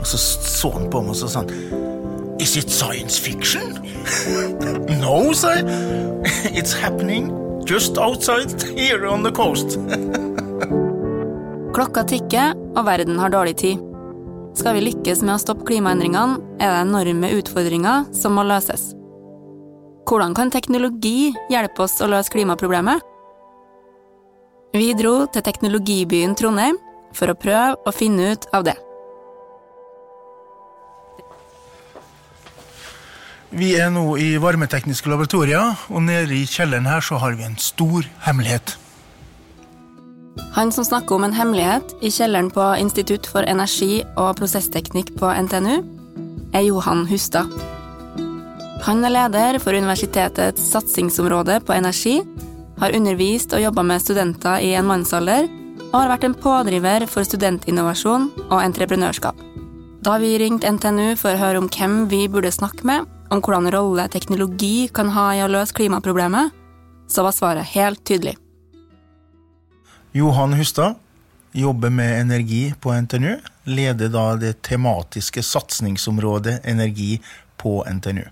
Og 0.00 0.06
så 0.06 0.18
så 0.60 0.70
han 0.74 0.88
på 0.90 1.02
meg 1.04 1.16
og 1.16 1.30
sa 1.30 1.44
Is 2.40 2.56
it 2.56 2.70
science 2.70 3.20
fiction? 3.20 3.76
no, 5.02 5.32
sa 5.36 5.58
jeg. 5.58 5.66
It's 6.56 6.72
happening 6.72 7.28
just 7.68 7.98
outside 7.98 8.50
here 8.76 9.06
on 9.06 9.22
the 9.22 9.30
coast. 9.30 9.76
Klokka 11.76 12.02
tikker, 12.02 12.56
og 12.76 12.86
verden 12.88 13.20
har 13.20 13.30
dårlig 13.30 13.56
tid. 13.60 13.89
Skal 14.54 14.74
vi 14.74 14.82
lykkes 14.82 15.20
med 15.22 15.36
å 15.36 15.40
stoppe 15.40 15.66
klimaendringene, 15.68 16.40
er 16.58 16.72
det 16.72 16.80
enorme 16.82 17.30
utfordringer 17.38 18.08
som 18.16 18.34
må 18.34 18.42
løses. 18.48 18.90
Hvordan 20.10 20.34
kan 20.34 20.50
teknologi 20.50 21.30
hjelpe 21.52 21.84
oss 21.86 22.00
å 22.02 22.08
løse 22.10 22.32
klimaproblemet? 22.34 22.98
Vi 24.74 24.90
dro 24.98 25.24
til 25.30 25.46
teknologibyen 25.46 26.34
Trondheim 26.38 26.78
for 27.14 27.30
å 27.30 27.38
prøve 27.38 27.78
å 27.86 27.94
finne 27.94 28.32
ut 28.34 28.50
av 28.54 28.66
det. 28.66 28.76
Vi 33.50 33.72
er 33.82 33.90
nå 33.90 34.14
i 34.18 34.36
varmetekniske 34.38 35.10
laboratorier, 35.10 35.74
og 35.90 36.06
nede 36.06 36.36
i 36.38 36.46
kjelleren 36.46 36.86
her 36.86 37.02
så 37.02 37.18
har 37.22 37.34
vi 37.38 37.46
en 37.46 37.58
stor 37.58 38.06
hemmelighet. 38.26 38.76
Han 40.54 40.72
som 40.72 40.84
snakker 40.84 41.14
om 41.14 41.24
en 41.24 41.34
hemmelighet 41.34 41.94
i 42.00 42.10
kjelleren 42.10 42.50
på 42.50 42.64
Institutt 42.80 43.26
for 43.30 43.46
energi 43.46 44.02
og 44.16 44.36
prosessteknikk 44.40 45.14
på 45.18 45.30
NTNU, 45.46 45.76
er 46.52 46.66
Johan 46.66 47.04
Hustad. 47.10 47.50
Han 48.86 49.04
er 49.04 49.12
leder 49.12 49.58
for 49.60 49.76
universitetets 49.76 50.70
satsingsområde 50.72 51.60
på 51.66 51.74
energi, 51.76 52.20
har 52.80 52.96
undervist 52.96 53.52
og 53.54 53.62
jobba 53.62 53.84
med 53.84 54.02
studenter 54.02 54.62
i 54.64 54.72
en 54.78 54.88
mannsalder, 54.88 55.48
og 55.90 55.96
har 55.98 56.12
vært 56.14 56.26
en 56.28 56.36
pådriver 56.38 57.06
for 57.10 57.26
studentinnovasjon 57.26 58.28
og 58.48 58.60
entreprenørskap. 58.62 59.36
Da 60.00 60.16
vi 60.22 60.36
ringte 60.40 60.70
NTNU 60.72 61.16
for 61.20 61.34
å 61.34 61.40
høre 61.40 61.60
om 61.60 61.68
hvem 61.68 62.06
vi 62.08 62.24
burde 62.32 62.52
snakke 62.54 62.86
med, 62.88 63.04
om 63.30 63.42
hvordan 63.44 63.68
rolle 63.74 64.06
teknologi 64.08 64.88
kan 64.94 65.10
ha 65.12 65.26
i 65.36 65.42
å 65.44 65.50
løse 65.50 65.76
klimaproblemet, 65.76 66.54
så 67.10 67.26
var 67.26 67.36
svaret 67.36 67.74
helt 67.74 68.00
tydelig. 68.06 68.38
Johan 70.12 70.52
Hustad 70.52 70.94
jobber 71.52 71.90
med 71.90 72.20
energi 72.20 72.74
på 72.80 72.92
NTNU, 72.92 73.36
leder 73.64 74.08
da 74.08 74.36
det 74.36 74.62
tematiske 74.62 75.42
satsingsområdet 75.42 76.60
energi 76.64 77.20
på 77.56 77.84
NTNU. 77.86 78.24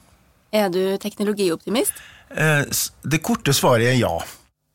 Er 0.52 0.68
du 0.68 0.96
teknologioptimist? 0.98 1.92
Eh, 2.30 2.64
Det 3.02 3.22
korte 3.22 3.52
svaret 3.54 3.86
er 3.86 3.98
ja. 3.98 4.18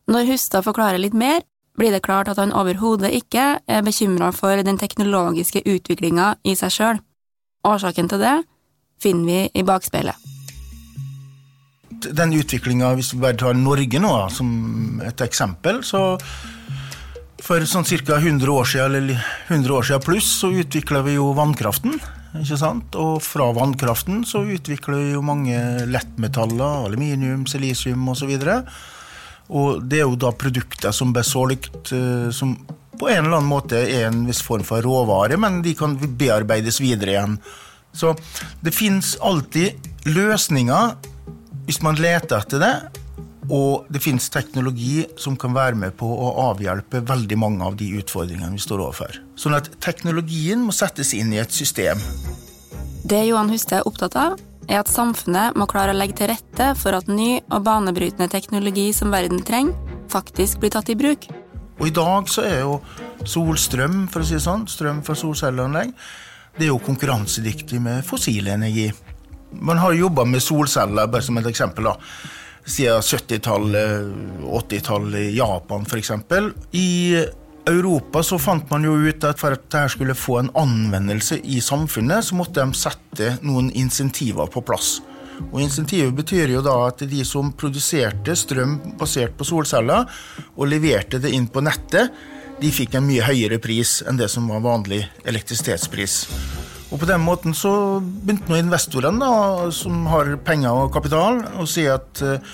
Når 0.07 0.25
Hustad 0.31 0.63
forklarer 0.63 0.97
litt 0.97 1.13
mer, 1.13 1.41
blir 1.77 1.91
det 1.91 2.03
klart 2.03 2.27
at 2.27 2.37
han 2.37 2.53
overhodet 2.53 3.11
ikke 3.11 3.59
er 3.67 3.81
bekymra 3.81 4.31
for 4.31 4.63
den 4.63 4.77
teknologiske 4.77 5.63
utviklinga 5.65 6.35
i 6.43 6.55
seg 6.55 6.71
sjøl. 6.71 6.99
Årsaken 7.65 8.09
til 8.09 8.19
det 8.19 8.35
finner 9.01 9.25
vi 9.25 9.59
i 9.59 9.63
bakspeilet. 9.63 10.15
Den 12.03 12.33
utviklinga, 12.35 12.93
hvis 12.95 13.13
vi 13.13 13.19
bare 13.23 13.39
tar 13.39 13.53
Norge 13.55 13.99
nå 13.99 14.29
som 14.29 15.01
et 15.03 15.21
eksempel, 15.23 15.81
så 15.83 16.19
for 17.43 17.63
sånn 17.67 17.83
ca. 17.83 18.17
100 18.21 18.51
år 18.51 18.67
siden, 18.69 18.95
eller 19.01 19.23
100 19.49 19.75
år 19.75 19.87
siden 19.89 20.03
pluss, 20.05 20.29
så 20.39 20.51
utvikla 20.63 21.03
vi 21.03 21.17
jo 21.17 21.33
vannkraften. 21.35 21.99
ikke 22.39 22.57
sant? 22.57 22.95
Og 22.95 23.19
fra 23.23 23.49
vannkraften 23.53 24.23
så 24.25 24.45
utvikler 24.47 25.01
vi 25.01 25.11
jo 25.17 25.25
mange 25.25 25.57
lettmetaller, 25.89 26.87
aluminium, 26.87 27.45
silisium 27.49 28.07
osv. 28.09 28.31
Og, 28.31 28.47
så 28.47 28.63
og 29.51 29.83
det 29.89 29.99
er 29.99 30.07
jo 30.07 30.19
da 30.19 30.31
produkter 30.31 30.95
som 30.95 31.11
ble 31.13 31.23
solgt 31.27 31.91
eh, 31.93 32.31
som 32.31 32.55
på 32.99 33.09
en 33.09 33.25
eller 33.25 33.39
annen 33.39 33.49
måte 33.49 33.81
er 33.81 34.07
en 34.07 34.23
viss 34.27 34.41
form 34.45 34.63
for 34.63 34.83
råvare, 34.85 35.37
men 35.41 35.61
de 35.65 35.73
kan 35.75 35.97
bearbeides 35.97 36.79
videre 36.79 37.15
igjen. 37.15 37.37
Så 37.93 38.13
det 38.63 38.73
fins 38.73 39.17
alltid 39.21 39.89
løsninger 40.07 41.09
hvis 41.67 41.81
man 41.83 41.99
leter 41.99 42.39
etter 42.39 42.61
det, 42.61 42.73
og 43.49 43.89
det 43.91 44.01
fins 44.03 44.29
teknologi 44.31 45.03
som 45.19 45.35
kan 45.39 45.55
være 45.55 45.75
med 45.79 45.97
på 45.99 46.07
å 46.07 46.31
avhjelpe 46.49 47.03
veldig 47.07 47.37
mange 47.39 47.65
av 47.67 47.75
de 47.79 47.89
utfordringene 47.99 48.55
vi 48.55 48.63
står 48.63 48.85
overfor. 48.85 49.19
Sånn 49.35 49.57
at 49.57 49.69
teknologien 49.83 50.63
må 50.63 50.75
settes 50.75 51.13
inn 51.17 51.33
i 51.33 51.41
et 51.41 51.51
system. 51.51 51.99
Det 53.03 53.25
Johan 53.27 53.51
Huste 53.51 53.81
er 53.81 53.87
opptatt 53.89 54.15
av, 54.15 54.37
er 54.69 54.79
at 54.79 54.91
samfunnet 54.91 55.57
må 55.59 55.67
klare 55.67 55.91
å 55.91 55.97
legge 55.97 56.21
til 56.21 56.31
rette 56.31 56.69
for 56.79 56.95
at 56.95 57.09
ny 57.11 57.41
og 57.49 57.65
banebrytende 57.65 58.29
teknologi 58.31 58.91
som 58.95 59.11
verden 59.11 59.43
trenger, 59.43 59.75
faktisk 60.11 60.61
blir 60.61 60.71
tatt 60.71 60.91
i 60.93 60.97
bruk. 60.99 61.27
Og 61.81 61.89
i 61.89 61.95
dag 61.95 62.29
så 62.31 62.45
er 62.47 62.61
jo 62.61 62.77
solstrøm, 63.27 64.05
for 64.11 64.23
å 64.23 64.27
si 64.27 64.37
det 64.37 64.45
sånn, 64.45 64.67
strøm 64.69 65.01
fra 65.03 65.15
solcelleanlegg, 65.17 65.91
det 66.55 66.67
er 66.67 66.71
jo 66.71 66.79
konkurransedyktig 66.85 67.81
med 67.81 68.05
fossil 68.05 68.47
energi. 68.53 68.87
Man 69.53 69.81
har 69.81 69.95
jobba 69.97 70.25
med 70.29 70.43
solceller, 70.43 71.09
bare 71.09 71.25
som 71.25 71.37
et 71.41 71.49
eksempel, 71.49 71.89
da. 71.89 71.97
Siden 72.65 73.01
70-tallet, 73.01 74.13
80-tallet 74.43 75.19
i 75.19 75.37
Japan 75.37 75.83
f.eks. 75.87 76.11
I 76.71 77.25
Europa 77.67 78.23
så 78.23 78.39
fant 78.39 78.69
man 78.71 78.83
jo 78.87 78.95
ut 79.03 79.23
at 79.27 79.39
for 79.39 79.55
at 79.55 79.65
dette 79.65 79.83
skulle 79.91 80.15
få 80.15 80.39
en 80.39 80.51
anvendelse 80.59 81.39
i 81.43 81.59
samfunnet, 81.63 82.23
så 82.23 82.37
måtte 82.39 82.63
de 82.63 82.75
sette 82.77 83.33
noen 83.43 83.71
insentiver 83.71 84.47
på 84.51 84.63
plass. 84.63 84.97
Og 85.51 85.59
Insentivet 85.63 86.13
betyr 86.15 86.53
jo 86.53 86.63
da 86.63 86.75
at 86.87 87.03
de 87.09 87.23
som 87.27 87.51
produserte 87.57 88.35
strøm 88.37 88.77
basert 88.99 89.35
på 89.37 89.47
solceller, 89.47 90.07
og 90.55 90.69
leverte 90.69 91.19
det 91.23 91.33
inn 91.35 91.49
på 91.51 91.63
nettet, 91.65 92.13
de 92.61 92.71
fikk 92.71 92.95
en 92.95 93.07
mye 93.07 93.25
høyere 93.25 93.59
pris 93.59 94.01
enn 94.07 94.19
det 94.19 94.29
som 94.31 94.47
var 94.51 94.63
vanlig 94.63 95.01
elektrisitetspris. 95.27 96.21
Og 96.93 96.99
På 97.01 97.09
den 97.09 97.23
måten 97.25 97.55
så 97.57 97.73
begynte 97.99 98.51
nå 98.51 98.59
investorene, 98.61 99.17
da, 99.17 99.71
som 99.73 100.05
har 100.11 100.35
penger 100.45 100.85
og 100.85 100.93
kapital, 100.93 101.41
å 101.57 101.65
si 101.69 101.87
at 101.89 102.21
eh, 102.21 102.53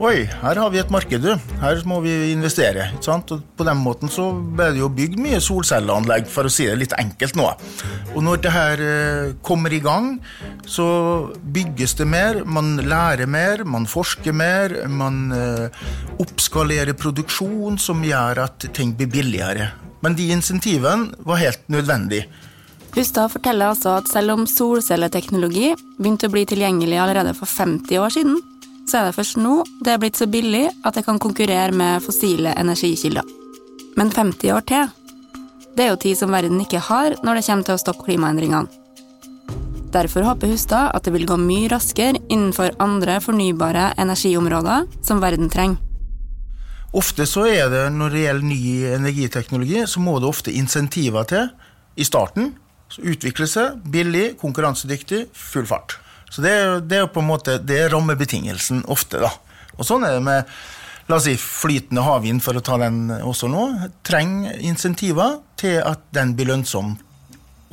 Oi, 0.00 0.22
her 0.24 0.56
har 0.56 0.70
vi 0.72 0.78
et 0.80 0.88
marked, 0.88 1.20
du. 1.20 1.50
Her 1.60 1.82
må 1.84 1.98
vi 2.00 2.30
investere. 2.30 2.86
Ikke 2.94 3.04
sant? 3.04 3.34
Og 3.34 3.42
på 3.58 3.66
den 3.68 3.82
måten 3.84 4.08
så 4.08 4.30
ble 4.32 4.70
det 4.72 4.80
jo 4.80 4.88
bygd 4.96 5.18
mye 5.20 5.42
solcelleanlegg, 5.44 6.24
for 6.32 6.48
å 6.48 6.52
si 6.54 6.64
det 6.70 6.78
litt 6.80 6.94
enkelt 6.96 7.36
nå. 7.36 7.50
Og 8.14 8.24
når 8.24 8.40
det 8.40 8.54
her 8.54 8.84
eh, 8.86 9.34
kommer 9.44 9.74
i 9.76 9.82
gang, 9.84 10.14
så 10.64 10.86
bygges 11.44 11.98
det 11.98 12.08
mer, 12.08 12.40
man 12.48 12.78
lærer 12.80 13.28
mer, 13.28 13.66
man 13.68 13.84
forsker 13.90 14.32
mer, 14.32 14.78
man 14.88 15.34
eh, 15.36 15.84
oppskalerer 16.24 16.96
produksjon 16.96 17.76
som 17.76 18.00
gjør 18.00 18.46
at 18.46 18.70
ting 18.72 18.96
blir 18.96 19.12
billigere. 19.12 19.68
Men 20.00 20.16
de 20.16 20.30
insentivene 20.32 21.12
var 21.28 21.44
helt 21.44 21.68
nødvendige. 21.68 22.30
Hustad 22.94 23.30
forteller 23.30 23.70
altså 23.70 23.94
at 24.00 24.08
selv 24.10 24.34
om 24.34 24.46
solcelleteknologi 24.50 25.74
begynte 25.98 26.26
å 26.26 26.32
bli 26.32 26.42
tilgjengelig 26.48 26.98
allerede 26.98 27.34
for 27.38 27.46
50 27.46 28.00
år 28.02 28.14
siden, 28.14 28.40
så 28.90 28.98
er 28.98 29.08
det 29.08 29.18
først 29.18 29.38
nå 29.38 29.60
det 29.84 29.92
er 29.92 30.00
blitt 30.02 30.18
så 30.18 30.26
billig 30.26 30.64
at 30.82 30.96
det 30.96 31.04
kan 31.06 31.20
konkurrere 31.22 31.70
med 31.76 32.02
fossile 32.02 32.56
energikilder. 32.58 33.26
Men 33.98 34.10
50 34.10 34.54
år 34.56 34.66
til, 34.66 34.90
det 35.76 35.84
er 35.84 35.92
jo 35.92 36.00
tid 36.02 36.18
som 36.18 36.34
verden 36.34 36.58
ikke 36.62 36.82
har 36.82 37.14
når 37.22 37.38
det 37.38 37.46
kommer 37.46 37.68
til 37.68 37.76
å 37.76 37.82
stoppe 37.82 38.06
klimaendringene. 38.08 38.80
Derfor 39.90 40.22
håper 40.22 40.50
Hustad 40.50 40.90
at 40.94 41.06
det 41.06 41.12
vil 41.14 41.26
gå 41.26 41.36
mye 41.38 41.70
raskere 41.70 42.18
innenfor 42.30 42.76
andre 42.82 43.16
fornybare 43.22 43.88
energiområder 43.98 44.86
som 45.02 45.22
verden 45.22 45.50
trenger. 45.50 45.78
Ofte 46.94 47.22
så 47.26 47.44
er 47.46 47.68
det 47.70 47.84
når 47.94 48.14
det 48.14 48.22
gjelder 48.24 48.46
ny 48.50 48.62
energiteknologi, 48.96 49.82
så 49.86 50.02
må 50.02 50.16
det 50.18 50.30
ofte 50.30 50.54
insentiver 50.54 51.26
til 51.30 51.50
i 51.94 52.06
starten. 52.06 52.50
Utvikle 52.98 53.46
seg 53.46 53.78
billig, 53.86 54.34
konkurransedyktig, 54.40 55.28
full 55.36 55.68
fart. 55.68 55.98
Så 56.30 56.42
det, 56.42 56.52
det 56.90 56.98
er 57.00 57.10
på 57.10 57.22
en 57.22 57.30
måte 57.30 57.58
det 57.62 57.78
er 57.84 57.92
rammebetingelsen 57.94 58.84
ofte, 58.90 59.22
da. 59.22 59.30
Og 59.78 59.86
sånn 59.86 60.04
er 60.06 60.18
det 60.18 60.24
med 60.26 60.50
la 61.10 61.18
oss 61.18 61.26
si, 61.26 61.34
flytende 61.38 62.04
havvind, 62.06 62.42
for 62.44 62.58
å 62.58 62.62
ta 62.64 62.78
den 62.82 63.08
også 63.18 63.50
nå. 63.50 63.66
Trenger 64.06 64.58
insentiver 64.62 65.40
til 65.58 65.80
at 65.82 66.04
den 66.14 66.36
blir 66.38 66.52
lønnsom. 66.52 66.96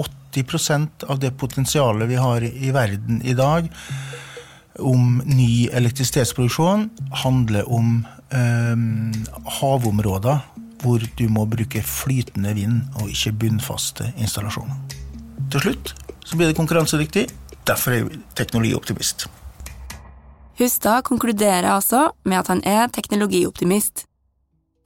80% 0.02 1.06
av 1.10 1.22
det 1.22 1.34
potensialet 1.40 2.10
vi 2.10 2.18
har 2.22 2.46
i 2.46 2.72
verden 2.74 3.22
i 3.26 3.34
dag 3.38 3.70
om 4.78 5.22
ny 5.26 5.68
elektrisitetsproduksjon, 5.74 6.90
handler 7.24 7.66
om 7.74 8.06
eh, 8.30 8.78
havområder 9.60 10.44
hvor 10.84 11.02
du 11.18 11.26
må 11.34 11.48
bruke 11.50 11.82
flytende 11.82 12.54
vind 12.54 13.00
og 13.02 13.10
ikke 13.10 13.34
bunnfaste 13.46 14.12
installasjoner. 14.22 14.87
Til 15.52 15.64
slutt 15.64 15.94
så 16.26 16.38
blir 16.38 16.52
det 16.52 16.58
konkurransedyktig. 16.58 17.28
Derfor 17.68 17.92
er 17.92 18.02
jeg 18.02 18.20
teknologioptimist. 18.36 19.28
Hustad 20.58 21.04
konkluderer 21.08 21.70
altså 21.72 22.10
med 22.26 22.38
at 22.38 22.48
han 22.48 22.62
er 22.66 22.88
teknologioptimist. 22.88 24.06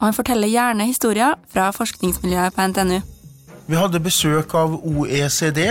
Og 0.02 0.10
han 0.10 0.18
forteller 0.18 0.50
gjerne 0.50 0.86
historier 0.90 1.38
fra 1.54 1.70
forskningsmiljøet 1.72 2.56
på 2.56 2.68
NTNU. 2.68 3.00
Vi 3.68 3.78
hadde 3.78 4.02
besøk 4.04 4.54
av 4.58 4.74
OECD, 4.84 5.62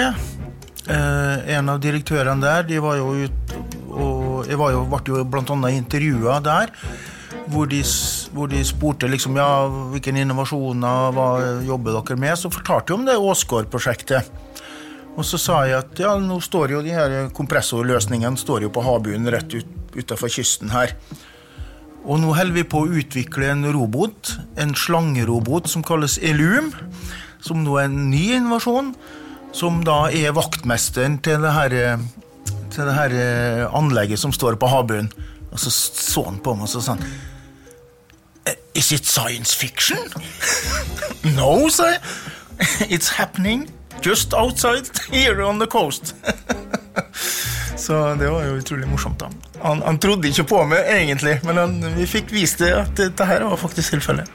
Eh, 0.89 1.55
en 1.57 1.69
av 1.69 1.81
direktørene 1.83 2.41
der, 2.43 2.65
de 2.67 2.81
var 2.81 2.97
jo 2.99 3.13
ut, 3.27 3.55
og 3.93 4.49
jeg 4.49 4.59
var 4.59 4.73
jo, 4.73 4.85
ble 4.89 5.01
jo 5.07 5.25
annet 5.55 5.77
intervjua 5.77 6.41
der. 6.43 6.73
Hvor 7.51 7.67
de, 7.67 7.81
hvor 8.35 8.47
de, 8.51 8.61
spurte 8.65 9.09
liksom, 9.11 9.35
ja, 9.39 9.67
hvilke 9.91 10.13
innovasjoner 10.15 11.15
hva 11.15 11.27
jobber 11.67 11.99
dere 11.99 12.19
med. 12.19 12.39
Så 12.39 12.51
fortalte 12.53 12.93
de 12.93 12.97
om 12.97 13.07
det 13.09 13.17
Åsgård-prosjektet. 13.19 14.31
Og 15.19 15.27
så 15.27 15.41
sa 15.41 15.63
jeg 15.67 15.79
at 15.81 16.01
ja, 16.01 16.13
nå 16.23 16.39
står 16.43 16.77
jo 16.77 16.85
de 16.85 16.95
her 16.95 17.17
kompressorløsningene 17.37 18.39
står 18.41 18.67
jo 18.67 18.73
på 18.73 18.85
havbunnen 18.85 19.31
rett 19.33 19.53
ut, 19.53 19.73
utafor 19.97 20.31
kysten 20.33 20.71
her. 20.75 20.95
Og 22.07 22.21
nå 22.23 22.33
holder 22.33 22.57
vi 22.57 22.65
på 22.65 22.85
å 22.85 23.01
utvikle 23.01 23.51
en 23.53 23.67
robot, 23.75 24.37
en 24.61 24.73
slangerobot 24.79 25.69
som 25.69 25.85
kalles 25.85 26.17
Elum. 26.25 26.71
Som 27.45 27.65
nå 27.65 27.77
er 27.81 27.91
en 27.91 28.07
ny 28.13 28.23
innovasjon. 28.39 28.95
Som 29.57 29.83
da 29.85 30.07
er 30.15 30.37
vaktmesteren 30.37 31.19
til 31.25 31.43
det 31.43 31.53
her, 31.57 31.75
til 32.71 32.87
det 32.87 32.95
her 32.97 33.17
eh, 33.19 33.65
anlegget 33.77 34.23
som 34.23 34.33
står 34.33 34.57
på 34.61 34.71
havbunnen. 34.71 35.11
Og 35.51 35.59
så 35.59 35.73
så 35.75 36.23
han 36.29 36.39
på 36.39 36.55
meg 36.55 36.69
og 36.69 36.71
så 36.71 36.85
sa 36.85 36.95
han 36.95 37.05
Is 38.79 38.93
it 38.95 39.05
science 39.05 39.57
fiction? 39.59 39.99
no, 41.37 41.67
sa 41.69 41.91
jeg. 41.91 42.01
It's 42.87 43.11
happening 43.19 43.67
just 44.03 44.35
outside 44.35 44.91
here 45.13 45.43
on 45.43 45.59
the 45.59 45.67
coast. 45.67 46.15
Så 47.81 48.15
det 48.15 48.29
var 48.29 48.45
jo 48.45 48.59
utrolig 48.61 48.89
morsomt. 48.89 49.19
da. 49.19 49.31
Han, 49.63 49.83
han 49.83 49.99
trodde 49.99 50.29
ikke 50.29 50.45
på 50.45 50.65
meg, 50.69 50.85
egentlig, 50.89 51.39
men 51.45 51.57
han, 51.57 51.79
vi 51.97 52.07
fikk 52.09 52.33
vist 52.33 52.61
det 52.61 52.75
at 52.77 52.93
dette 52.99 53.25
her 53.25 53.45
var 53.49 53.57
faktisk 53.61 53.97
tilfellet. 53.97 54.29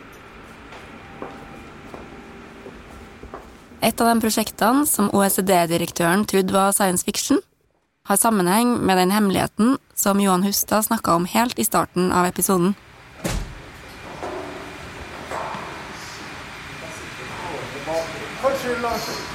Et 3.86 4.02
av 4.02 4.10
de 4.10 4.16
prosjektene 4.24 4.88
som 4.90 5.12
OECD-direktøren 5.14 6.26
trodde 6.26 6.56
var 6.56 6.74
science 6.74 7.06
fiction, 7.06 7.38
har 8.10 8.18
sammenheng 8.18 8.80
med 8.86 8.98
den 8.98 9.14
hemmeligheten 9.14 9.78
som 9.96 10.22
Johan 10.22 10.44
Hustad 10.44 10.84
snakka 10.90 11.14
om 11.14 11.26
helt 11.30 11.60
i 11.60 11.66
starten 11.66 12.12
av 12.12 12.26
episoden. 12.26 12.74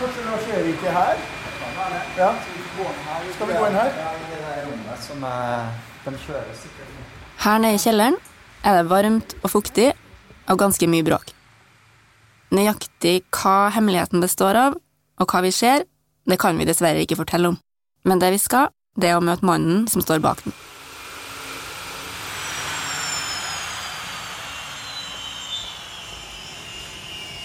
Kanskje 0.00 0.22
Lars, 0.24 0.44
kanskje 0.48 0.52
ikke 0.56 0.60
Erik 0.64 0.84
er 0.88 0.94
her? 0.96 1.18
Ja. 2.16 2.28
Skal 3.34 3.48
vi 3.50 3.56
gå 3.58 3.66
inn 3.66 3.74
her? 3.76 3.90
Her 7.44 7.58
nede 7.60 7.76
i 7.76 7.82
kjelleren 7.82 8.16
er 8.64 8.78
det 8.78 8.86
varmt 8.88 9.34
og 9.42 9.52
fuktig 9.52 9.90
og 10.48 10.58
ganske 10.62 10.88
mye 10.88 11.04
bråk. 11.04 11.34
Nøyaktig 12.56 13.26
hva 13.28 13.68
hemmeligheten 13.76 14.24
består 14.24 14.56
av, 14.56 14.80
og 15.20 15.28
hva 15.28 15.44
vi 15.44 15.52
ser, 15.52 15.84
det 16.24 16.40
kan 16.40 16.56
vi 16.56 16.64
dessverre 16.64 17.04
ikke 17.04 17.20
fortelle 17.20 17.52
om. 17.52 17.60
Men 18.08 18.24
det 18.24 18.32
vi 18.32 18.40
skal, 18.40 18.72
det 18.96 19.12
er 19.12 19.20
å 19.20 19.24
møte 19.24 19.44
mannen 19.44 19.84
som 19.92 20.00
står 20.00 20.24
bak 20.24 20.40
den. 20.46 20.56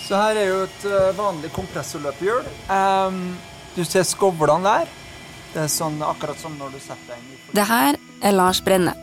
Så 0.06 0.18
her 0.20 0.38
er 0.38 0.52
jo 0.52 0.58
et 0.68 0.86
eh, 0.86 1.16
vanlig 1.18 1.50
kompressorløpehjul. 1.56 2.46
Um, 2.70 3.34
du 3.74 3.82
ser 3.88 4.06
skovlene 4.06 4.68
der. 4.68 4.92
Det 5.56 5.64
er 5.64 5.72
sånn, 5.72 5.98
akkurat 6.04 6.38
som 6.38 6.54
når 6.60 6.76
du 6.76 6.82
setter 6.84 7.16
deg 7.16 7.56
Det 7.56 7.66
her 7.66 7.98
er 8.22 8.36
Lars 8.36 8.60
Brenne. 8.62 8.94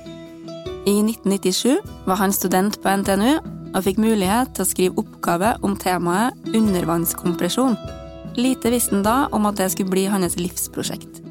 I 0.86 0.98
1997 1.00 1.80
var 2.06 2.20
han 2.20 2.34
student 2.34 2.78
på 2.82 2.92
NTNU 3.02 3.32
og 3.72 3.84
fikk 3.86 3.98
mulighet 4.02 4.52
til 4.54 4.64
å 4.64 4.68
skrive 4.68 5.02
oppgave 5.02 5.54
om 5.64 5.74
temaet 5.80 6.50
undervannskompresjon. 6.52 7.78
Lite 8.36 8.72
visste 8.72 8.96
han 8.96 9.06
da 9.06 9.16
om 9.34 9.48
at 9.48 9.58
det 9.60 9.70
skulle 9.72 9.92
bli 9.92 10.04
hans 10.12 10.36
livsprosjekt. 10.38 11.22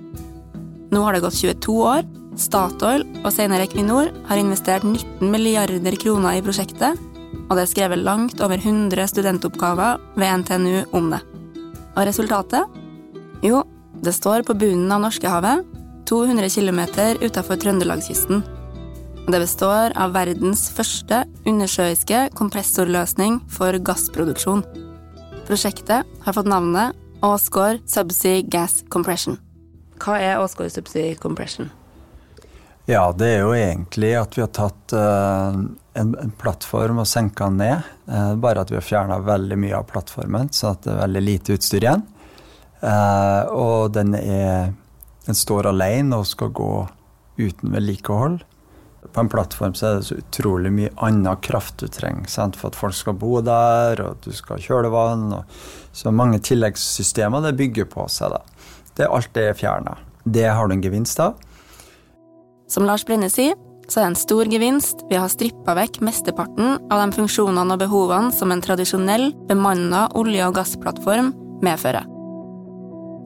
Nå 0.91 1.03
har 1.05 1.15
det 1.15 1.23
gått 1.23 1.37
22 1.39 1.77
år. 1.85 2.03
Statoil 2.39 3.05
og 3.21 3.31
senere 3.35 3.67
Equinor 3.67 4.09
har 4.29 4.39
investert 4.39 4.83
19 4.87 5.31
milliarder 5.31 5.97
kroner 5.99 6.39
i 6.39 6.43
prosjektet, 6.43 6.99
og 7.51 7.57
det 7.57 7.65
er 7.65 7.71
skrevet 7.73 7.99
langt 7.99 8.39
over 8.39 8.55
100 8.55 9.09
studentoppgaver 9.11 9.99
ved 10.15 10.37
NTNU 10.39 10.85
om 10.95 11.09
det. 11.11 11.19
Og 11.97 12.05
resultatet? 12.07 12.79
Jo, 13.43 13.65
det 13.99 14.13
står 14.15 14.45
på 14.47 14.55
bunnen 14.55 14.91
av 14.95 15.01
Norskehavet, 15.03 15.65
200 16.07 16.47
km 16.47 16.79
utafor 17.19 17.59
Trøndelagskysten. 17.59 18.39
Det 19.27 19.41
består 19.43 19.91
av 19.99 20.15
verdens 20.15 20.69
første 20.71 21.25
undersjøiske 21.43 22.23
kompressorløsning 22.39 23.41
for 23.51 23.75
gassproduksjon. 23.83 24.63
Prosjektet 25.49 26.07
har 26.23 26.37
fått 26.37 26.47
navnet 26.47 26.95
Åsgård 27.21 27.83
Subsea 27.85 28.47
Gas 28.47 28.79
Compression. 28.89 29.35
Hva 29.99 30.17
er 30.23 30.39
Åsgård 30.39 30.71
Subsea 30.71 31.19
Compression? 31.19 31.67
Ja, 32.89 33.11
det 33.11 33.27
er 33.35 33.43
jo 33.43 33.51
egentlig 33.53 34.15
at 34.17 34.39
vi 34.39 34.41
har 34.41 34.51
tatt 34.55 34.95
uh, 34.95 35.59
en, 35.93 36.13
en, 36.15 36.31
plattform 36.31 37.01
og 37.01 37.07
senka 37.07 37.49
den 37.49 37.59
ned. 37.61 37.89
Eh, 38.07 38.35
bare 38.41 38.63
at 38.63 38.71
vi 38.71 38.77
har 38.79 38.85
fjerna 38.85 39.19
veldig 39.25 39.57
mye 39.59 39.77
av 39.79 39.89
plattformen, 39.91 40.51
så 40.55 40.73
at 40.73 40.85
det 40.85 40.93
er 40.93 41.01
veldig 41.03 41.23
lite 41.25 41.57
utstyr 41.57 41.85
igjen. 41.85 42.05
Eh, 42.81 43.51
og 43.51 43.91
den, 43.97 44.15
er, 44.17 44.71
den 45.27 45.37
står 45.37 45.69
alene 45.71 46.21
og 46.21 46.29
skal 46.29 46.53
gå 46.55 46.71
uten 47.41 47.75
vedlikehold. 47.75 48.41
På 49.11 49.23
en 49.23 49.31
plattform 49.33 49.73
så 49.75 49.87
er 49.87 49.97
det 49.97 50.07
så 50.07 50.19
utrolig 50.21 50.71
mye 50.75 50.91
annen 51.01 51.39
kraft 51.43 51.81
du 51.81 51.87
trenger 51.91 52.29
sant? 52.29 52.55
for 52.59 52.69
at 52.69 52.77
folk 52.77 52.95
skal 52.95 53.17
bo 53.17 53.39
der, 53.43 53.99
og 54.03 54.15
at 54.15 54.27
du 54.27 54.35
skal 54.35 54.59
ha 54.59 54.67
kjølevann. 54.67 55.25
Og, 55.39 55.57
så 55.91 56.13
mange 56.15 56.39
tilleggssystemer 56.39 57.43
det 57.43 57.57
bygger 57.59 57.89
på 57.91 58.05
seg. 58.07 58.37
da. 58.37 58.43
Det, 58.95 59.09
alt 59.09 59.33
det 59.35 59.49
er 59.49 59.57
fjerna. 59.57 59.97
Det 60.23 60.47
har 60.47 60.69
du 60.69 60.77
en 60.77 60.83
gevinst 60.85 61.19
av. 61.19 61.35
Som 62.71 62.85
Lars 62.87 63.03
Brenne 63.03 63.27
sier, 63.27 63.57
så 63.91 63.99
er 63.99 64.05
det 64.05 64.11
en 64.13 64.21
stor 64.21 64.47
gevinst 64.47 65.01
ved 65.09 65.17
å 65.19 65.25
ha 65.25 65.29
strippa 65.31 65.75
vekk 65.75 65.99
mesteparten 66.07 66.77
av 66.87 67.01
de 67.01 67.17
funksjonene 67.17 67.75
og 67.75 67.81
behovene 67.81 68.31
som 68.31 68.53
en 68.53 68.63
tradisjonell, 68.63 69.33
bemanna 69.49 70.05
olje- 70.15 70.47
og 70.47 70.55
gassplattform 70.55 71.33
medfører. 71.65 72.07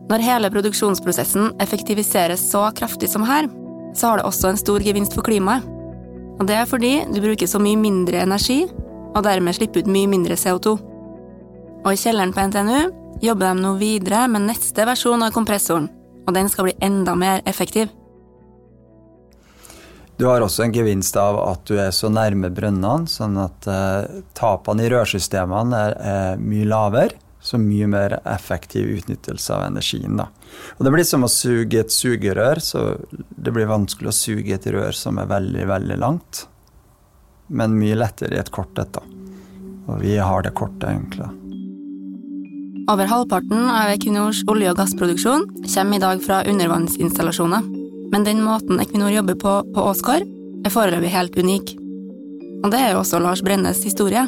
Når 0.10 0.26
hele 0.26 0.50
produksjonsprosessen 0.54 1.54
effektiviseres 1.62 2.42
så 2.50 2.64
kraftig 2.78 3.12
som 3.14 3.26
her, 3.30 3.48
så 3.94 4.10
har 4.10 4.20
det 4.20 4.26
også 4.26 4.52
en 4.52 4.60
stor 4.62 4.82
gevinst 4.86 5.14
for 5.18 5.26
klimaet. 5.26 5.66
Og 6.40 6.50
det 6.50 6.58
er 6.58 6.70
fordi 6.70 6.94
du 7.14 7.22
bruker 7.24 7.48
så 7.48 7.62
mye 7.62 7.80
mindre 7.80 8.24
energi, 8.26 8.66
og 9.16 9.24
dermed 9.24 9.56
slipper 9.56 9.86
ut 9.86 9.92
mye 9.92 10.10
mindre 10.12 10.36
CO2. 10.36 10.74
Og 11.86 11.92
i 11.94 12.00
kjelleren 12.02 12.34
på 12.36 12.42
NTNU 12.50 13.22
jobber 13.24 13.54
de 13.54 13.62
nå 13.62 13.76
videre 13.80 14.26
med 14.28 14.50
neste 14.50 14.86
versjon 14.90 15.24
av 15.24 15.34
kompressoren, 15.34 15.88
og 16.26 16.34
den 16.36 16.50
skal 16.50 16.68
bli 16.68 16.76
enda 16.84 17.16
mer 17.16 17.46
effektiv. 17.46 17.94
Du 20.18 20.26
har 20.30 20.42
også 20.42 20.64
en 20.64 20.74
gevinst 20.76 21.18
av 21.20 21.38
at 21.44 21.66
du 21.68 21.76
er 21.82 21.92
så 21.96 22.08
nærme 22.12 22.50
brønnene, 22.56 23.10
sånn 23.12 23.36
at 23.42 23.68
eh, 23.68 24.22
tapene 24.38 24.86
i 24.86 24.92
rørsystemene 24.94 25.82
er, 25.90 25.96
er, 26.00 26.42
mye 26.42 26.68
lavere. 26.72 27.22
Så 27.46 27.60
mye 27.62 27.86
mer 27.86 28.16
effektiv 28.26 28.88
utnyttelse 28.90 29.54
av 29.54 29.68
energien. 29.68 30.16
Da. 30.18 30.26
Og 30.80 30.88
Det 30.88 30.94
blir 30.96 31.06
som 31.06 31.28
å 31.28 31.30
suge 31.30 31.84
et 31.84 31.94
sugerør, 31.94 32.58
så 32.58 32.80
det 33.14 33.54
blir 33.54 33.70
vanskelig 33.70 34.10
å 34.10 34.16
suge 34.18 34.56
et 34.56 34.66
rør 34.74 34.98
som 34.98 35.22
er 35.22 35.30
veldig, 35.30 35.68
veldig 35.70 36.00
langt. 36.02 36.48
Men 37.54 37.78
mye 37.78 38.00
lettere 38.02 38.40
i 38.40 38.42
et 38.42 38.50
kort 38.50 38.82
et. 38.82 38.98
Og 38.98 40.02
vi 40.02 40.18
har 40.18 40.42
det 40.42 40.56
kortet, 40.58 40.90
egentlig. 40.90 41.30
Over 42.90 43.14
halvparten 43.14 43.70
av 43.70 43.94
Equinors 43.94 44.42
olje- 44.50 44.74
og 44.74 44.82
gassproduksjon 44.82 45.46
kommer 45.70 46.00
i 46.00 46.06
dag 46.08 46.26
fra 46.26 46.42
undervannsinstallasjoner. 46.50 47.75
Men 48.12 48.26
den 48.28 48.44
måten 48.44 48.80
Equinor 48.80 49.14
jobber 49.14 49.38
på 49.40 49.54
på 49.74 49.86
Åsgård, 49.90 50.26
er 50.66 50.74
foreløpig 50.74 51.12
helt 51.14 51.38
unik. 51.38 51.76
Og 52.64 52.72
det 52.74 52.80
er 52.82 52.94
jo 52.94 53.02
også 53.04 53.20
Lars 53.22 53.44
Brennes 53.46 53.84
historie. 53.86 54.26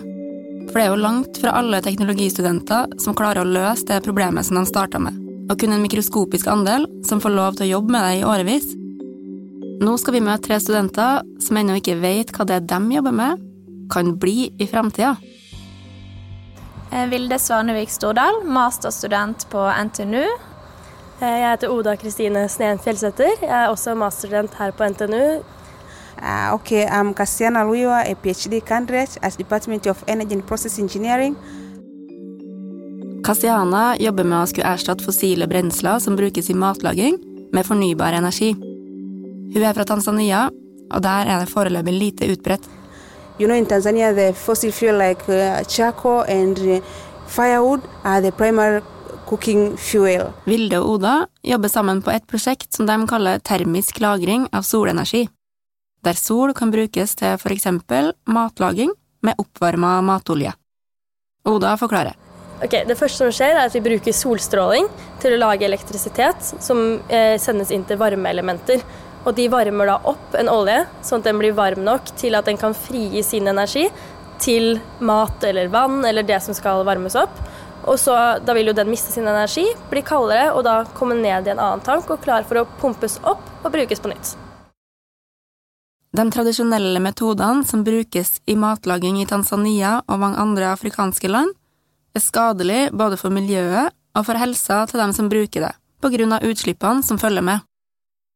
For 0.67 0.77
det 0.77 0.83
er 0.83 0.91
jo 0.91 1.01
langt 1.01 1.39
fra 1.41 1.55
alle 1.57 1.79
teknologistudenter 1.81 2.91
som 3.01 3.15
klarer 3.17 3.41
å 3.41 3.49
løse 3.49 3.87
det 3.87 4.03
problemet 4.05 4.45
som 4.45 4.59
de 4.59 4.65
starta 4.67 4.99
med, 5.01 5.15
og 5.47 5.55
kun 5.61 5.73
en 5.73 5.83
mikroskopisk 5.83 6.49
andel 6.51 6.85
som 7.07 7.21
får 7.23 7.33
lov 7.33 7.57
til 7.57 7.67
å 7.67 7.71
jobbe 7.77 7.95
med 7.95 8.05
det 8.05 8.19
i 8.19 8.27
årevis. 8.27 8.67
Nå 9.81 9.93
skal 10.01 10.17
vi 10.17 10.23
møte 10.25 10.49
tre 10.49 10.59
studenter 10.61 11.23
som 11.43 11.57
ennå 11.59 11.77
ikke 11.79 11.99
vet 12.01 12.33
hva 12.35 12.45
det 12.49 12.63
de 12.69 12.79
jobber 12.97 13.15
med, 13.15 13.43
kan 13.93 14.15
bli 14.19 14.49
i 14.59 14.67
framtida. 14.67 15.15
Vilde 17.11 17.39
Svanevik 17.39 17.91
Stordal, 17.91 18.41
masterstudent 18.47 19.47
på 19.51 19.63
NTNU 19.87 20.25
jeg 21.25 21.51
heter 21.51 21.69
Oda 21.69 21.95
Kristine 21.95 22.47
Sneen 22.49 22.79
Fjellsæter. 22.79 23.41
Jeg 23.41 23.63
er 23.63 23.67
også 23.67 23.95
masterstudent 23.95 24.53
her 24.59 24.71
på 24.71 24.83
NTNU. 24.89 25.41
Uh, 26.17 26.53
okay, 26.53 26.85
I'm 26.85 27.13
Cassiana 27.13 27.63
Luiwa, 27.63 28.01
a 28.01 28.13
PhD 28.13 28.59
candidate 28.67 29.19
at 29.21 29.37
Department 29.37 29.87
of 29.87 30.03
Energy 30.07 30.33
and 30.33 30.43
Process 30.43 30.79
Engineering. 30.79 31.37
Cassiana 33.25 33.95
jobber 33.99 34.23
med 34.23 34.37
å 34.39 34.47
skulle 34.49 34.69
erstatte 34.69 35.05
fossile 35.05 35.47
brensler 35.49 35.99
som 35.99 36.15
brukes 36.17 36.49
i 36.49 36.55
matlaging, 36.57 37.19
med 37.53 37.65
fornybar 37.65 38.17
energi. 38.17 38.53
Hun 39.53 39.63
er 39.63 39.73
fra 39.73 39.85
Tanzania, 39.85 40.49
og 40.91 41.03
der 41.03 41.29
er 41.29 41.39
det 41.43 41.53
foreløpig 41.53 41.93
lite 41.93 42.31
utbredt. 42.33 42.69
You 43.39 43.45
know, 43.45 43.57
in 43.57 43.65
Tanzania, 43.65 44.13
the 44.13 44.33
fossil 44.33 44.71
fuel 44.71 44.97
like 44.97 45.29
uh, 45.29 45.63
charcoal 45.63 46.25
and 46.27 46.57
uh, 46.59 46.81
firewood 47.27 47.81
are 48.03 48.21
the 48.21 48.31
primary 48.31 48.81
cooking 49.27 49.73
fuel. 49.77 50.31
Vilde 50.47 50.79
og 50.81 50.97
Oda 50.97 51.15
jobber 51.45 51.71
sammen 51.71 52.03
på 52.03 52.13
et 52.15 52.27
prosjekt 52.29 52.73
som 52.77 52.87
de 52.89 52.97
kaller 53.09 53.43
termisk 53.43 53.99
lagring 54.03 54.47
av 54.55 54.65
solenergi, 54.67 55.27
der 56.05 56.15
sol 56.15 56.53
kan 56.55 56.71
brukes 56.71 57.17
til 57.19 57.35
for 57.41 57.53
eksempel 57.55 58.13
matlaging 58.29 58.93
med 59.25 59.39
oppvarma 59.41 59.97
matolje. 60.05 60.53
Oda 61.47 61.75
forklarer. 61.79 62.15
Ok, 62.63 62.73
Det 62.87 62.97
første 62.97 63.21
som 63.21 63.33
skjer, 63.33 63.53
er 63.53 63.67
at 63.67 63.75
vi 63.75 63.83
bruker 63.85 64.15
solstråling 64.15 64.87
til 65.21 65.35
å 65.35 65.41
lage 65.43 65.65
elektrisitet 65.67 66.41
som 66.41 67.01
eh, 67.09 67.35
sendes 67.37 67.69
inn 67.71 67.85
til 67.85 67.99
varmeelementer. 68.01 68.81
Og 69.27 69.35
de 69.37 69.45
varmer 69.51 69.91
da 69.91 69.97
opp 70.09 70.33
en 70.39 70.49
olje, 70.49 70.79
sånn 71.05 71.21
at 71.21 71.27
den 71.27 71.41
blir 71.41 71.53
varm 71.57 71.83
nok 71.85 72.09
til 72.17 72.37
at 72.37 72.47
den 72.47 72.57
kan 72.57 72.73
frigi 72.73 73.21
sin 73.25 73.49
energi 73.51 73.85
til 74.41 74.79
mat 74.99 75.43
eller 75.43 75.69
vann 75.73 76.05
eller 76.05 76.25
det 76.25 76.39
som 76.45 76.57
skal 76.57 76.85
varmes 76.87 77.17
opp. 77.19 77.35
Og 77.87 77.95
så, 77.99 78.13
Da 78.43 78.53
vil 78.53 78.67
jo 78.67 78.75
den 78.75 78.89
miste 78.91 79.13
sin 79.13 79.27
energi, 79.27 79.65
bli 79.89 80.03
kaldere 80.03 80.51
og 80.53 80.65
da 80.67 80.81
komme 80.97 81.15
ned 81.15 81.47
i 81.47 81.53
en 81.53 81.61
annen 81.61 81.83
tank 81.85 82.09
og 82.11 82.21
klar 82.23 82.43
for 82.43 82.59
å 82.59 82.67
pumpes 82.81 83.17
opp 83.23 83.43
og 83.63 83.71
brukes 83.71 84.03
på 84.03 84.11
nytt. 84.11 84.35
De 86.17 86.25
tradisjonelle 86.33 86.99
metodene 87.03 87.65
som 87.67 87.83
brukes 87.85 88.39
i 88.49 88.55
matlaging 88.57 89.21
i 89.21 89.27
Tanzania 89.29 90.01
og 90.07 90.19
mange 90.19 90.39
andre 90.41 90.71
afrikanske 90.73 91.29
land, 91.29 91.53
er 92.15 92.23
skadelig 92.23 92.87
både 92.91 93.19
for 93.21 93.29
miljøet 93.29 93.93
og 94.17 94.25
for 94.25 94.39
helsa 94.39 94.81
til 94.89 94.99
dem 95.03 95.13
som 95.13 95.29
bruker 95.29 95.67
det, 95.67 95.73
på 96.01 96.09
grunn 96.09 96.33
av 96.33 96.45
utslippene 96.47 97.05
som 97.05 97.19
følger 97.21 97.45
med. 97.45 97.61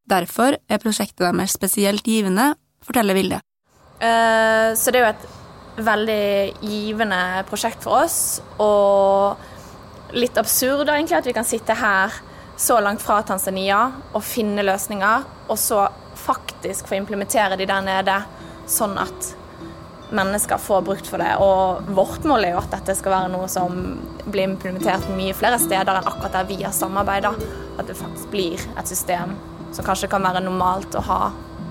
Derfor 0.05 0.59
er 0.69 0.81
prosjektet 0.83 1.25
deres 1.25 1.55
spesielt 1.57 2.05
givende, 2.05 2.53
forteller 2.85 3.17
Vilde. 3.17 3.41
Uh, 4.01 4.73
så 4.77 4.93
det 4.93 5.01
er 5.01 5.05
jo 5.05 5.13
et 5.13 5.40
veldig 5.85 6.61
givende 6.61 7.21
prosjekt 7.49 7.83
for 7.85 8.05
oss, 8.05 8.41
og 8.61 10.15
litt 10.15 10.37
absurd 10.39 10.89
egentlig 10.89 11.19
at 11.19 11.27
vi 11.29 11.35
kan 11.35 11.47
sitte 11.47 11.75
her 11.77 12.13
så 12.61 12.77
langt 12.83 13.01
fra 13.01 13.21
Tanzania 13.25 13.83
og 14.13 14.23
finne 14.25 14.65
løsninger, 14.65 15.27
og 15.49 15.59
så 15.59 15.87
faktisk 16.21 16.89
få 16.89 16.99
implementere 16.99 17.57
de 17.57 17.65
der 17.69 17.85
nede, 17.85 18.17
sånn 18.69 18.97
at 19.01 19.31
mennesker 20.11 20.59
får 20.59 20.83
brukt 20.85 21.07
for 21.07 21.23
det. 21.23 21.31
Og 21.41 21.87
vårt 21.95 22.25
mål 22.27 22.45
er 22.45 22.55
jo 22.55 22.61
at 22.61 22.73
dette 22.73 22.95
skal 22.99 23.15
være 23.15 23.31
noe 23.33 23.47
som 23.51 23.79
blir 24.27 24.49
implementert 24.49 25.07
mye 25.15 25.35
flere 25.37 25.59
steder 25.61 25.95
enn 25.95 26.09
akkurat 26.11 26.35
der 26.35 26.49
vi 26.51 26.59
har 26.63 26.75
samarbeida. 26.75 27.33
At 27.79 27.87
det 27.87 27.97
faktisk 27.99 28.31
blir 28.33 28.61
et 28.77 28.91
system 28.91 29.37
som 29.71 29.87
kanskje 29.87 30.11
kan 30.11 30.23
være 30.23 30.43
normalt 30.43 30.95
å 30.99 31.05
ha 31.07 31.21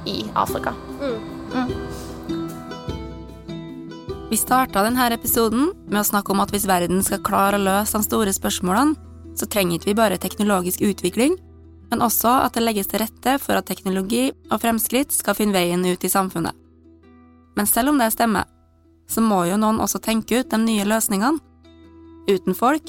i 0.09 0.23
Afrika. 0.35 0.73
Mm. 1.01 1.19
Mm. 1.53 1.80
Vi 4.31 4.37
starta 4.39 4.85
denne 4.87 5.09
episoden 5.11 5.73
med 5.91 5.97
å 5.99 6.07
snakke 6.07 6.31
om 6.31 6.39
at 6.39 6.53
hvis 6.55 6.69
verden 6.71 7.01
skal 7.03 7.19
klare 7.27 7.59
å 7.59 7.63
løse 7.65 7.99
de 7.99 8.07
store 8.07 8.31
spørsmålene, 8.31 8.95
så 9.35 9.49
trenger 9.51 9.81
ikke 9.81 9.89
vi 9.89 9.95
bare 9.99 10.19
teknologisk 10.23 10.85
utvikling, 10.87 11.33
men 11.91 12.05
også 12.07 12.37
at 12.45 12.55
det 12.55 12.63
legges 12.63 12.87
til 12.93 13.03
rette 13.03 13.33
for 13.43 13.59
at 13.59 13.67
teknologi 13.67 14.29
og 14.53 14.61
fremskritt 14.63 15.11
skal 15.11 15.35
finne 15.35 15.57
veien 15.57 15.83
ut 15.83 16.07
i 16.07 16.11
samfunnet. 16.13 16.55
Men 17.59 17.67
selv 17.67 17.91
om 17.91 17.99
det 17.99 18.13
stemmer, 18.15 18.47
så 19.11 19.19
må 19.19 19.41
jo 19.51 19.59
noen 19.59 19.83
også 19.83 19.99
tenke 19.99 20.45
ut 20.45 20.55
de 20.55 20.63
nye 20.63 20.87
løsningene. 20.87 21.43
Uten 22.31 22.55
folk, 22.55 22.87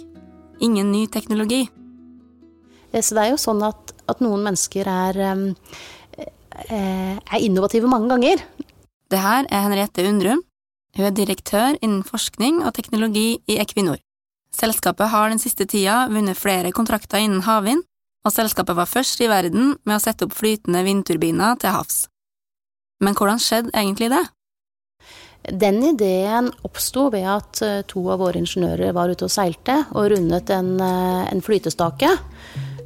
ingen 0.62 0.94
ny 0.94 1.08
teknologi. 1.10 1.64
Eh, 2.94 3.02
så 3.02 3.18
det 3.18 3.26
er 3.26 3.34
jo 3.34 3.42
sånn 3.42 3.66
at, 3.66 3.96
at 4.14 4.22
noen 4.22 4.46
mennesker 4.46 4.86
er, 4.94 5.24
eh, 5.26 7.18
er 7.18 7.42
innovative 7.42 7.90
mange 7.90 8.14
ganger. 8.14 8.46
Det 9.10 9.26
her 9.26 9.50
er 9.50 9.66
Henriette 9.66 10.06
Undrum. 10.06 10.46
Hun 10.98 11.08
er 11.08 11.16
direktør 11.16 11.78
innen 11.80 12.04
forskning 12.04 12.62
og 12.66 12.74
teknologi 12.76 13.40
i 13.48 13.60
Equinor. 13.64 14.02
Selskapet 14.52 15.12
har 15.14 15.32
den 15.32 15.40
siste 15.40 15.66
tida 15.66 16.08
vunnet 16.12 16.40
flere 16.40 16.74
kontrakter 16.76 17.22
innen 17.24 17.46
havvind, 17.46 17.86
og 18.26 18.34
selskapet 18.36 18.76
var 18.78 18.90
først 18.90 19.24
i 19.24 19.30
verden 19.32 19.76
med 19.88 19.96
å 19.96 20.02
sette 20.04 20.28
opp 20.28 20.36
flytende 20.38 20.84
vindturbiner 20.86 21.56
til 21.62 21.74
havs. 21.74 22.04
Men 23.02 23.16
hvordan 23.18 23.42
skjedde 23.42 23.74
egentlig 23.74 24.12
det? 24.14 24.26
Den 25.42 25.80
ideen 25.82 26.52
oppsto 26.68 27.08
ved 27.10 27.26
at 27.26 27.62
eh, 27.66 27.80
to 27.90 28.04
av 28.14 28.20
våre 28.22 28.38
ingeniører 28.38 28.94
var 28.94 29.10
ute 29.10 29.26
og 29.26 29.34
seilte 29.34 29.80
og 29.96 30.12
rundet 30.14 30.52
en, 30.54 30.76
eh, 30.86 31.24
en 31.32 31.42
flytestake. 31.42 32.12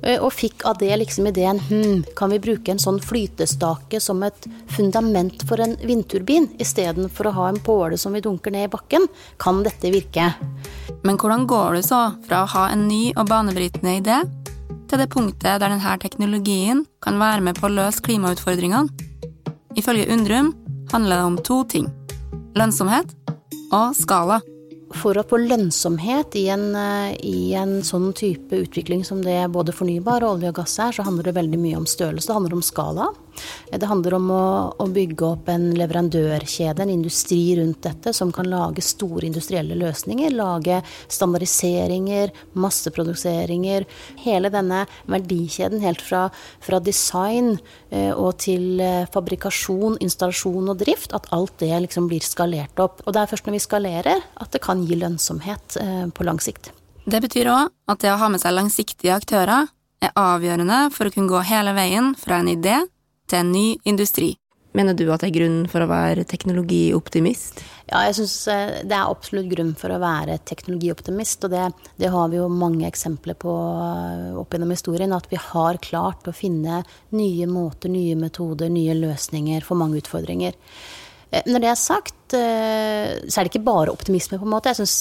Eh, 0.04 0.20
og 0.20 0.34
fikk 0.36 0.66
av 0.68 0.80
det 0.82 0.92
liksom 1.00 1.28
ideen 1.30 1.60
hm, 1.70 2.04
kan 2.18 2.34
vi 2.34 2.42
bruke 2.44 2.74
en 2.74 2.82
sånn 2.82 3.00
flytestake 3.04 4.02
som 4.04 4.24
et 4.28 4.48
fundament 4.75 5.46
for 5.48 5.62
en 5.64 5.75
vindturbin, 5.86 6.50
istedenfor 6.62 7.30
å 7.30 7.36
ha 7.40 7.50
en 7.50 7.62
påle 7.64 8.00
som 8.02 8.16
vi 8.16 8.24
dunker 8.25 8.54
ned 8.54 8.70
i 8.70 8.74
bakken? 8.74 9.08
Kan 9.42 9.64
dette 9.66 9.94
virke? 9.94 10.32
Men 11.06 11.20
hvordan 11.22 11.46
går 11.50 11.80
det 11.80 11.86
så 11.90 12.08
fra 12.28 12.44
å 12.44 12.52
ha 12.56 12.70
en 12.74 12.88
ny 12.90 13.12
og 13.16 13.30
banebrytende 13.32 14.00
idé 14.02 14.22
til 14.90 15.02
det 15.02 15.10
punktet 15.14 15.62
der 15.62 15.66
denne 15.66 15.98
teknologien 16.02 16.86
kan 17.04 17.20
være 17.22 17.44
med 17.46 17.60
på 17.60 17.70
å 17.70 17.75
løse 17.75 18.04
klimautfordringene? 18.06 18.90
Ifølge 19.75 20.08
Undrum 20.14 20.54
handler 20.94 21.20
det 21.20 21.30
om 21.30 21.40
to 21.44 21.64
ting 21.68 21.90
lønnsomhet 22.56 23.12
og 23.75 23.96
skala. 23.98 24.40
For 24.94 25.18
å 25.18 25.25
få 25.25 25.39
lønnsomhet 25.42 26.36
i 26.38 26.46
en, 26.54 26.75
eh, 26.77 27.15
i 27.25 27.54
en, 27.58 27.82
sånn 27.82 28.13
type 28.13 28.54
utvikling 28.54 29.04
som 29.04 29.24
det 29.25 29.39
både 29.50 29.74
fornybar 29.74 30.24
og 30.24 30.38
olje 30.38 30.51
og 30.54 30.60
gass 30.62 30.77
er, 30.80 30.92
så 30.92 31.04
handler 31.08 31.24
det 31.24 31.38
veldig 31.39 31.58
mye 31.58 31.77
om 31.77 31.88
størrelse. 31.89 32.27
Det 32.27 32.38
handler 32.38 32.54
om 32.54 32.62
skala. 32.62 33.08
Det 33.72 33.88
handler 33.89 34.15
om 34.18 34.30
å, 34.32 34.46
å, 34.80 34.88
bygge 34.92 35.25
opp 35.27 35.50
en 35.51 35.68
leverandørkjede, 35.77 36.84
en 36.86 36.94
industri 36.94 37.56
rundt 37.60 37.82
dette, 37.86 38.13
som 38.15 38.32
kan 38.36 38.48
lage 38.50 38.84
store 38.86 39.25
industrielle 39.27 39.77
løsninger. 39.80 40.36
Lage 40.36 40.82
standardiseringer, 41.12 42.32
masseproduseringer. 42.54 43.88
Hele 44.24 44.51
denne 44.54 44.86
verdikjeden 45.12 45.84
helt 45.84 46.04
fra, 46.04 46.27
fra 46.63 46.80
design 46.84 47.56
eh, 47.89 48.13
og 48.13 48.38
til 48.46 48.80
eh, 48.84 49.10
fabrikasjon, 49.12 50.00
installasjon 50.06 50.72
og 50.72 50.80
drift. 50.86 51.15
At 51.18 51.30
alt 51.36 51.58
det 51.63 51.74
liksom 51.88 52.10
blir 52.12 52.24
skalert 52.25 52.80
opp. 52.82 53.04
Og 53.06 53.15
det 53.15 53.24
er 53.24 53.32
først 53.34 53.50
når 53.50 53.58
vi 53.58 53.65
skalerer 53.65 54.25
at 54.42 54.56
det 54.56 54.63
kan 54.63 54.84
gi 54.86 55.00
lønnsomhet 55.01 55.80
eh, 55.82 56.04
på 56.15 56.27
lang 56.27 56.42
sikt. 56.44 56.72
Det 57.06 57.22
betyr 57.22 57.51
òg 57.54 57.70
at 57.92 58.01
det 58.01 58.13
å 58.13 58.20
ha 58.22 58.32
med 58.34 58.42
seg 58.42 58.56
langsiktige 58.56 59.13
aktører 59.13 59.68
er 60.04 60.13
avgjørende 60.18 60.88
for 60.94 61.08
å 61.08 61.13
kunne 61.13 61.32
gå 61.32 61.42
hele 61.50 61.74
veien 61.77 62.13
fra 62.20 62.39
en 62.42 62.50
idé 62.51 62.80
til 63.29 63.41
en 63.41 63.53
ny 63.53 63.67
industri. 63.88 64.34
Mener 64.75 64.96
du 64.98 65.05
at 65.13 65.24
det 65.24 65.29
er 65.29 65.38
grunn 65.38 65.62
for 65.72 65.86
å 65.86 65.88
være 65.88 66.25
teknologioptimist? 66.27 67.62
Ja, 67.88 68.01
jeg 68.08 68.17
syns 68.17 68.34
eh, 68.51 68.82
det 68.84 68.96
er 68.98 69.08
absolutt 69.08 69.48
grunn 69.53 69.72
for 69.79 69.94
å 69.94 70.00
være 70.01 70.36
teknologioptimist. 70.50 71.48
Og 71.48 71.53
det, 71.53 71.63
det, 72.01 72.10
har 72.12 72.32
vi 72.34 72.41
jo 72.41 72.50
mange 72.51 72.88
eksempler 72.89 73.38
på 73.39 73.53
eh, 73.53 74.36
opp 74.41 74.51
gjennom 74.51 74.74
historien. 74.75 75.15
At 75.15 75.29
vi 75.32 75.39
har 75.39 75.79
klart 75.86 76.27
å 76.27 76.36
finne 76.36 76.82
nye 77.15 77.48
måter, 77.48 77.94
nye 77.94 78.17
metoder, 78.20 78.74
nye 78.74 78.98
løsninger 79.00 79.63
for 79.63 79.79
mange 79.79 80.01
utfordringer. 80.03 80.60
Eh, 81.32 81.48
når 81.48 81.63
det 81.63 81.72
er 81.72 81.79
sagt, 81.79 82.20
så 82.36 83.39
er 83.39 83.46
det 83.46 83.51
ikke 83.54 83.65
bare 83.65 83.94
optimisme, 83.94 84.39
på 84.39 84.48
en 84.48 84.54
måte. 84.56 84.72
Jeg 84.72 84.84
syns 84.84 84.98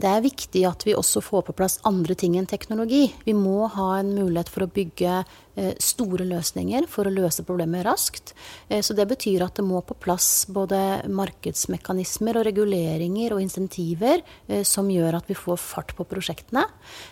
det 0.00 0.10
er 0.10 0.24
viktig 0.24 0.64
at 0.68 0.84
vi 0.86 0.96
også 0.98 1.22
får 1.24 1.46
på 1.48 1.56
plass 1.58 1.78
andre 1.88 2.16
ting 2.18 2.38
enn 2.38 2.48
teknologi. 2.50 3.06
Vi 3.26 3.34
må 3.36 3.68
ha 3.70 3.92
en 4.00 4.14
mulighet 4.16 4.50
for 4.52 4.66
å 4.66 4.72
bygge 4.72 5.20
Eh, 5.60 5.74
store 5.82 6.24
løsninger 6.24 6.86
for 6.88 7.08
å 7.08 7.12
løse 7.12 7.42
problemet 7.44 7.82
raskt. 7.82 8.32
Eh, 8.68 8.78
så 8.86 8.94
det 8.94 9.08
betyr 9.10 9.42
at 9.42 9.58
det 9.58 9.64
må 9.66 9.80
på 9.82 9.96
plass 9.98 10.46
både 10.48 10.78
markedsmekanismer 11.10 12.38
og 12.38 12.46
reguleringer 12.46 13.34
og 13.34 13.42
insentiver 13.42 14.22
eh, 14.46 14.62
som 14.62 14.88
gjør 14.88 15.18
at 15.18 15.28
vi 15.28 15.34
får 15.34 15.58
fart 15.60 15.92
på 15.98 16.06
prosjektene. 16.08 16.62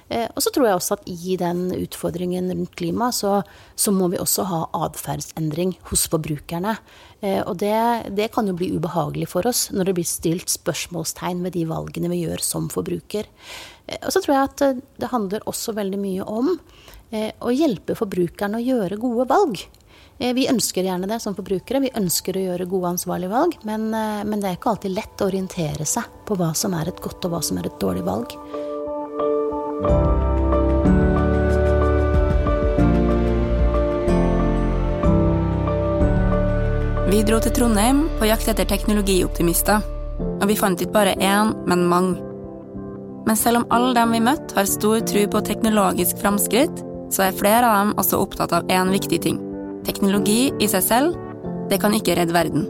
Og 0.09 0.41
så 0.41 0.51
tror 0.55 0.65
jeg 0.65 0.79
også 0.79 0.97
at 0.97 1.09
i 1.11 1.35
den 1.37 1.67
utfordringen 1.75 2.49
rundt 2.49 2.73
klima, 2.79 3.11
så, 3.13 3.43
så 3.77 3.93
må 3.93 4.09
vi 4.09 4.21
også 4.21 4.47
ha 4.49 4.61
atferdsendring 4.87 5.75
hos 5.91 6.07
forbrukerne. 6.09 6.73
Og 7.21 7.53
det, 7.61 7.77
det, 8.17 8.31
kan 8.33 8.49
jo 8.49 8.55
bli 8.57 8.71
ubehagelig 8.73 9.28
for 9.29 9.49
oss 9.49 9.69
når 9.75 9.91
det 9.91 9.97
blir 10.01 10.09
stilt 10.09 10.53
spørsmålstegn 10.53 11.45
ved 11.47 11.57
de 11.57 11.65
valgene 11.71 12.11
vi 12.13 12.25
gjør 12.25 12.45
som 12.45 12.71
forbruker. 12.73 13.29
Og 14.03 14.13
så 14.13 14.21
tror 14.25 14.35
jeg 14.35 14.49
at 14.51 14.85
det 15.01 15.13
handler 15.13 15.47
også 15.49 15.73
veldig 15.77 16.01
mye 16.01 16.25
om 16.29 16.51
å 17.09 17.53
hjelpe 17.55 17.97
forbrukerne 17.97 18.59
å 18.59 18.65
gjøre 18.65 18.99
gode 19.01 19.25
valg. 19.31 19.63
Eh, 20.19 20.35
vi 20.35 20.49
ønsker 20.51 20.83
gjerne 20.85 21.07
det 21.11 21.21
som 21.23 21.37
forbrukere, 21.39 21.83
vi 21.87 21.95
ønsker 21.95 22.37
å 22.37 22.45
gjøre 22.49 22.67
gode, 22.71 22.95
ansvarlige 22.97 23.31
valg. 23.35 23.59
Men, 23.63 23.89
eh, 23.95 24.25
men, 24.25 24.41
det 24.41 24.51
er 24.51 24.57
ikke 24.59 24.75
alltid 24.75 24.97
lett 24.97 25.23
å 25.23 25.31
orientere 25.31 25.87
seg 25.87 26.05
på 26.27 26.39
hva 26.39 26.55
som 26.55 26.75
er 26.75 26.89
et 26.89 27.01
godt 27.01 27.25
og 27.25 27.37
hva 27.37 27.43
som 27.43 27.59
er 27.59 27.71
et 27.71 27.81
dårlig 27.81 28.05
valg. 28.05 28.35
Vi 37.09 37.23
dro 37.25 37.39
til 37.41 37.55
Trondheim 37.57 38.03
på 38.19 38.27
jakt 38.29 38.51
etter 38.53 38.67
teknologioptimister. 38.69 39.81
Og 40.21 40.43
vi 40.51 40.57
fant 40.59 40.81
ikke 40.85 40.93
bare 40.93 41.15
én, 41.17 41.55
men 41.65 41.87
mange. 41.89 42.19
Men 43.25 43.37
selv 43.37 43.63
om 43.63 43.69
alle 43.73 43.95
dem 43.97 44.11
vi 44.13 44.21
møtte, 44.27 44.53
har 44.59 44.67
stor 44.69 45.01
tro 45.09 45.23
på 45.33 45.41
teknologisk 45.47 46.19
framskritt, 46.21 46.83
så 47.09 47.25
er 47.25 47.39
flere 47.39 47.65
av 47.65 47.79
dem 47.79 47.95
også 48.03 48.19
opptatt 48.21 48.53
av 48.53 48.69
én 48.69 48.93
viktig 48.93 49.23
ting. 49.25 49.39
Teknologi 49.89 50.51
i 50.61 50.69
seg 50.69 50.85
selv, 50.85 51.17
det 51.71 51.79
kan 51.81 51.97
ikke 51.97 52.19
redde 52.19 52.37
verden. 52.37 52.67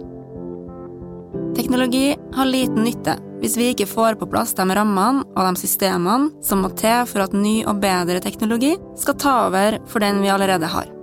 Teknologi 1.59 2.13
har 2.37 2.47
liten 2.47 2.87
nytte 2.87 3.17
hvis 3.43 3.57
vi 3.59 3.73
ikke 3.73 3.89
får 3.91 4.21
på 4.21 4.29
plass 4.31 4.55
de 4.59 4.67
rammene 4.75 5.25
og 5.35 5.49
de 5.49 5.59
systemene 5.59 6.31
som 6.47 6.63
må 6.63 6.71
til 6.79 7.11
for 7.11 7.27
at 7.27 7.35
ny 7.35 7.65
og 7.65 7.83
bedre 7.83 8.23
teknologi 8.23 8.77
skal 8.99 9.19
ta 9.19 9.35
over 9.49 9.81
for 9.91 10.03
den 10.03 10.23
vi 10.23 10.31
allerede 10.31 10.71
har. 10.71 10.98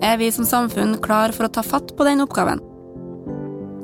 Er 0.00 0.16
vi 0.16 0.30
som 0.32 0.46
samfunn 0.48 0.94
klar 1.04 1.34
for 1.36 1.44
å 1.44 1.52
ta 1.52 1.60
fatt 1.60 1.92
på 1.96 2.04
den 2.08 2.22
oppgaven? 2.24 2.62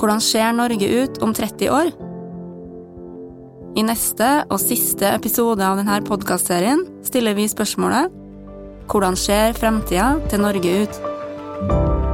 Hvordan 0.00 0.22
ser 0.24 0.54
Norge 0.56 0.88
ut 0.88 1.20
om 1.24 1.34
30 1.36 1.72
år? 1.72 1.90
I 3.76 3.84
neste 3.84 4.30
og 4.48 4.62
siste 4.62 5.10
episode 5.12 5.60
av 5.60 5.76
denne 5.76 5.98
podkastserien 6.08 6.86
stiller 7.04 7.36
vi 7.36 7.44
spørsmålet 7.52 8.08
Hvordan 8.88 9.18
ser 9.20 9.52
fremtida 9.58 10.14
til 10.30 10.44
Norge 10.46 10.80
ut? 10.86 12.05